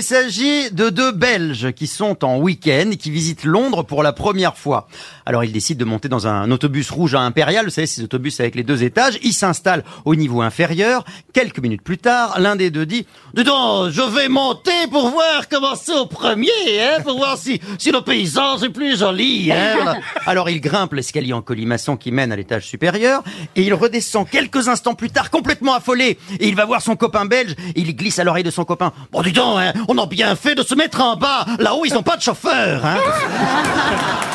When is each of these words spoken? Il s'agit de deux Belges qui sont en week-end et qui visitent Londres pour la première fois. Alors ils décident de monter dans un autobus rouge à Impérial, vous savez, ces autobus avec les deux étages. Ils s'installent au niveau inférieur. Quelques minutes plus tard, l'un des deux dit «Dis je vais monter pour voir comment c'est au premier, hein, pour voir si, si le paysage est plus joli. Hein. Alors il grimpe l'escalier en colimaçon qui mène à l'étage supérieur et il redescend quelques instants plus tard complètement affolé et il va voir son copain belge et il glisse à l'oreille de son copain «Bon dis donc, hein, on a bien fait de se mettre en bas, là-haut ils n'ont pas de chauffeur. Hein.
Il 0.00 0.04
s'agit 0.04 0.70
de 0.70 0.88
deux 0.88 1.12
Belges 1.12 1.72
qui 1.72 1.86
sont 1.86 2.24
en 2.24 2.38
week-end 2.38 2.88
et 2.90 2.96
qui 2.96 3.10
visitent 3.10 3.44
Londres 3.44 3.82
pour 3.82 4.02
la 4.02 4.14
première 4.14 4.56
fois. 4.56 4.88
Alors 5.26 5.44
ils 5.44 5.52
décident 5.52 5.78
de 5.78 5.84
monter 5.84 6.08
dans 6.08 6.26
un 6.26 6.50
autobus 6.50 6.90
rouge 6.90 7.14
à 7.14 7.20
Impérial, 7.20 7.66
vous 7.66 7.70
savez, 7.70 7.86
ces 7.86 8.02
autobus 8.02 8.40
avec 8.40 8.54
les 8.54 8.62
deux 8.62 8.82
étages. 8.82 9.18
Ils 9.22 9.34
s'installent 9.34 9.84
au 10.06 10.14
niveau 10.14 10.40
inférieur. 10.40 11.04
Quelques 11.34 11.58
minutes 11.58 11.82
plus 11.82 11.98
tard, 11.98 12.40
l'un 12.40 12.56
des 12.56 12.70
deux 12.70 12.86
dit 12.86 13.04
«Dis 13.34 13.44
je 13.44 14.16
vais 14.16 14.30
monter 14.30 14.70
pour 14.90 15.10
voir 15.10 15.50
comment 15.50 15.74
c'est 15.76 15.92
au 15.92 16.06
premier, 16.06 16.48
hein, 16.80 17.02
pour 17.02 17.18
voir 17.18 17.36
si, 17.36 17.60
si 17.78 17.92
le 17.92 18.00
paysage 18.00 18.62
est 18.62 18.70
plus 18.70 18.98
joli. 18.98 19.52
Hein. 19.52 19.96
Alors 20.24 20.48
il 20.48 20.62
grimpe 20.62 20.94
l'escalier 20.94 21.34
en 21.34 21.42
colimaçon 21.42 21.98
qui 21.98 22.10
mène 22.10 22.32
à 22.32 22.36
l'étage 22.36 22.66
supérieur 22.66 23.22
et 23.54 23.64
il 23.64 23.74
redescend 23.74 24.26
quelques 24.26 24.68
instants 24.68 24.94
plus 24.94 25.10
tard 25.10 25.30
complètement 25.30 25.74
affolé 25.74 26.16
et 26.38 26.48
il 26.48 26.56
va 26.56 26.64
voir 26.64 26.80
son 26.80 26.96
copain 26.96 27.26
belge 27.26 27.54
et 27.76 27.80
il 27.80 27.94
glisse 27.94 28.18
à 28.18 28.24
l'oreille 28.24 28.44
de 28.44 28.50
son 28.50 28.64
copain 28.64 28.94
«Bon 29.12 29.20
dis 29.20 29.32
donc, 29.32 29.58
hein, 29.58 29.74
on 29.90 29.98
a 29.98 30.06
bien 30.06 30.36
fait 30.36 30.54
de 30.54 30.62
se 30.62 30.76
mettre 30.76 31.00
en 31.00 31.16
bas, 31.16 31.44
là-haut 31.58 31.84
ils 31.84 31.92
n'ont 31.92 32.04
pas 32.04 32.16
de 32.16 32.22
chauffeur. 32.22 32.84
Hein. 32.84 32.98